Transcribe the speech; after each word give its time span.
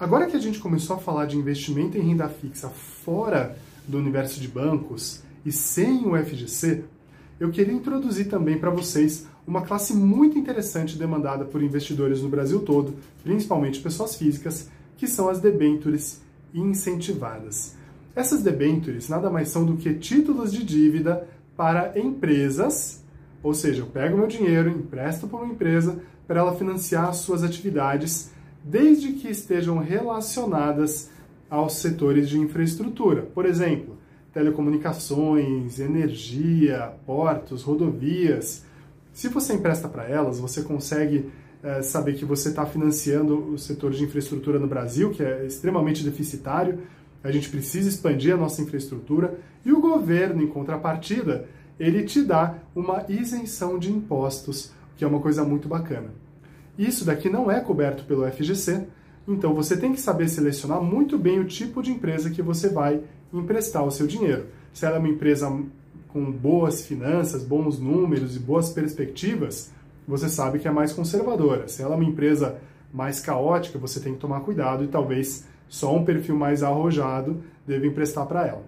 Agora 0.00 0.26
que 0.26 0.34
a 0.34 0.40
gente 0.40 0.58
começou 0.58 0.96
a 0.96 0.98
falar 0.98 1.26
de 1.26 1.36
investimento 1.36 1.98
em 1.98 2.00
renda 2.00 2.26
fixa 2.26 2.70
fora 2.70 3.54
do 3.86 3.98
universo 3.98 4.40
de 4.40 4.48
bancos 4.48 5.22
e 5.44 5.52
sem 5.52 6.06
o 6.06 6.16
FGC, 6.16 6.84
eu 7.38 7.50
queria 7.50 7.74
introduzir 7.74 8.26
também 8.26 8.58
para 8.58 8.70
vocês 8.70 9.26
uma 9.46 9.60
classe 9.60 9.92
muito 9.92 10.38
interessante 10.38 10.96
demandada 10.96 11.44
por 11.44 11.62
investidores 11.62 12.22
no 12.22 12.30
Brasil 12.30 12.60
todo, 12.60 12.94
principalmente 13.22 13.80
pessoas 13.80 14.16
físicas, 14.16 14.70
que 14.96 15.06
são 15.06 15.28
as 15.28 15.38
debêntures 15.38 16.22
incentivadas. 16.54 17.76
Essas 18.16 18.42
debêntures 18.42 19.06
nada 19.06 19.28
mais 19.28 19.50
são 19.50 19.66
do 19.66 19.76
que 19.76 19.92
títulos 19.92 20.50
de 20.50 20.64
dívida 20.64 21.28
para 21.54 21.92
empresas, 21.98 23.04
ou 23.42 23.52
seja, 23.52 23.82
eu 23.82 23.86
pego 23.86 24.16
meu 24.16 24.26
dinheiro, 24.26 24.70
empresto 24.70 25.28
para 25.28 25.40
uma 25.40 25.52
empresa 25.52 26.00
para 26.26 26.40
ela 26.40 26.56
financiar 26.56 27.12
suas 27.12 27.44
atividades, 27.44 28.30
desde 28.62 29.12
que 29.12 29.28
estejam 29.28 29.78
relacionadas 29.78 31.10
aos 31.48 31.74
setores 31.74 32.28
de 32.28 32.38
infraestrutura. 32.38 33.22
Por 33.22 33.44
exemplo, 33.44 33.96
telecomunicações, 34.32 35.80
energia, 35.80 36.92
portos, 37.04 37.62
rodovias. 37.62 38.64
Se 39.12 39.28
você 39.28 39.54
empresta 39.54 39.88
para 39.88 40.04
elas, 40.04 40.38
você 40.38 40.62
consegue 40.62 41.30
é, 41.62 41.82
saber 41.82 42.14
que 42.14 42.24
você 42.24 42.50
está 42.50 42.64
financiando 42.64 43.52
o 43.52 43.58
setor 43.58 43.90
de 43.90 44.04
infraestrutura 44.04 44.58
no 44.58 44.66
Brasil, 44.66 45.10
que 45.10 45.22
é 45.22 45.44
extremamente 45.46 46.04
deficitário. 46.04 46.78
A 47.22 47.30
gente 47.30 47.50
precisa 47.50 47.88
expandir 47.88 48.32
a 48.32 48.36
nossa 48.36 48.62
infraestrutura 48.62 49.38
e 49.64 49.72
o 49.72 49.80
governo, 49.80 50.42
em 50.42 50.46
contrapartida, 50.46 51.46
ele 51.78 52.04
te 52.04 52.22
dá 52.22 52.58
uma 52.74 53.04
isenção 53.08 53.78
de 53.78 53.90
impostos, 53.90 54.72
que 54.96 55.04
é 55.04 55.06
uma 55.06 55.20
coisa 55.20 55.44
muito 55.44 55.68
bacana. 55.68 56.10
Isso 56.80 57.04
daqui 57.04 57.28
não 57.28 57.50
é 57.50 57.60
coberto 57.60 58.04
pelo 58.04 58.26
FGC, 58.32 58.86
então 59.28 59.52
você 59.52 59.76
tem 59.76 59.92
que 59.92 60.00
saber 60.00 60.30
selecionar 60.30 60.80
muito 60.80 61.18
bem 61.18 61.38
o 61.38 61.44
tipo 61.44 61.82
de 61.82 61.90
empresa 61.90 62.30
que 62.30 62.40
você 62.40 62.70
vai 62.70 63.02
emprestar 63.30 63.84
o 63.84 63.90
seu 63.90 64.06
dinheiro. 64.06 64.46
Se 64.72 64.86
ela 64.86 64.96
é 64.96 64.98
uma 64.98 65.10
empresa 65.10 65.54
com 66.08 66.32
boas 66.32 66.86
finanças, 66.86 67.44
bons 67.44 67.78
números 67.78 68.34
e 68.34 68.38
boas 68.38 68.70
perspectivas, 68.70 69.70
você 70.08 70.26
sabe 70.26 70.58
que 70.58 70.66
é 70.66 70.70
mais 70.70 70.90
conservadora. 70.90 71.68
Se 71.68 71.82
ela 71.82 71.92
é 71.92 71.96
uma 71.98 72.08
empresa 72.08 72.56
mais 72.90 73.20
caótica, 73.20 73.78
você 73.78 74.00
tem 74.00 74.14
que 74.14 74.18
tomar 74.18 74.40
cuidado 74.40 74.82
e 74.82 74.88
talvez 74.88 75.44
só 75.68 75.94
um 75.94 76.02
perfil 76.02 76.34
mais 76.34 76.62
arrojado 76.62 77.42
deva 77.66 77.86
emprestar 77.86 78.24
para 78.24 78.46
ela. 78.46 78.64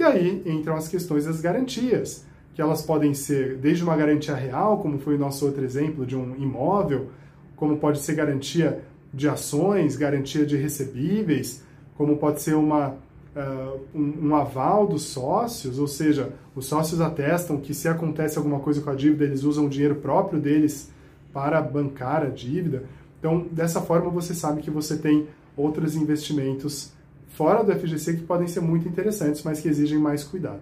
E 0.00 0.02
aí 0.02 0.42
entram 0.46 0.74
as 0.74 0.88
questões 0.88 1.26
das 1.26 1.42
garantias, 1.42 2.24
que 2.54 2.62
elas 2.62 2.80
podem 2.80 3.12
ser 3.12 3.58
desde 3.58 3.84
uma 3.84 3.94
garantia 3.94 4.34
real, 4.34 4.78
como 4.78 4.98
foi 4.98 5.16
o 5.16 5.18
nosso 5.18 5.44
outro 5.44 5.62
exemplo 5.62 6.06
de 6.06 6.16
um 6.16 6.34
imóvel, 6.36 7.10
como 7.56 7.78
pode 7.78 8.00
ser 8.00 8.14
garantia 8.14 8.82
de 9.12 9.28
ações, 9.28 9.96
garantia 9.96 10.46
de 10.46 10.56
recebíveis, 10.56 11.62
como 11.96 12.16
pode 12.16 12.40
ser 12.40 12.54
uma, 12.54 12.96
uh, 13.36 13.80
um, 13.94 14.28
um, 14.28 14.36
aval 14.36 14.86
dos 14.86 15.02
sócios, 15.02 15.78
ou 15.78 15.86
seja, 15.86 16.32
os 16.54 16.66
sócios 16.66 17.00
atestam 17.00 17.58
que 17.58 17.74
se 17.74 17.88
acontece 17.88 18.38
alguma 18.38 18.60
coisa 18.60 18.80
com 18.80 18.90
a 18.90 18.94
dívida, 18.94 19.24
eles 19.24 19.44
usam 19.44 19.66
o 19.66 19.68
dinheiro 19.68 19.96
próprio 19.96 20.40
deles 20.40 20.90
para 21.32 21.60
bancar 21.60 22.22
a 22.22 22.28
dívida. 22.28 22.84
Então, 23.18 23.46
dessa 23.50 23.80
forma, 23.80 24.10
você 24.10 24.34
sabe 24.34 24.62
que 24.62 24.70
você 24.70 24.96
tem 24.96 25.26
outros 25.56 25.94
investimentos 25.94 26.92
fora 27.28 27.62
do 27.62 27.72
FGC 27.72 28.16
que 28.16 28.22
podem 28.22 28.48
ser 28.48 28.60
muito 28.60 28.88
interessantes, 28.88 29.42
mas 29.42 29.60
que 29.60 29.68
exigem 29.68 29.98
mais 29.98 30.24
cuidado. 30.24 30.60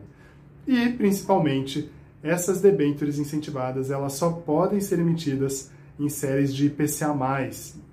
E, 0.67 0.89
principalmente, 0.91 1.91
essas 2.23 2.61
debêntures 2.61 3.19
incentivadas, 3.19 3.91
elas 3.91 4.13
só 4.13 4.31
podem 4.31 4.81
ser 4.81 4.99
emitidas 4.99 5.71
em 6.01 6.09
séries 6.09 6.53
de 6.55 6.67
IPCA+, 6.67 7.15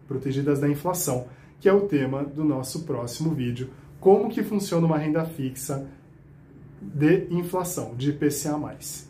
protegidas 0.08 0.59
da 0.59 0.69
inflação, 0.69 1.27
que 1.59 1.67
é 1.67 1.73
o 1.73 1.81
tema 1.81 2.23
do 2.23 2.44
nosso 2.44 2.83
próximo 2.83 3.36
vídeo, 3.36 3.69
como 3.99 4.30
que 4.30 4.41
funciona 4.41 4.88
uma 4.88 4.97
renda 4.97 5.25
fixa 5.25 5.86
de 6.81 7.27
inflação, 7.30 7.93
de 7.95 8.11
IPCA+. 8.11 9.06